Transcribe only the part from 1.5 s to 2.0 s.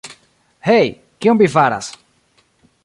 faras?